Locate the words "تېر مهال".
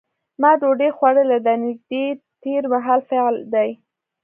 2.43-2.99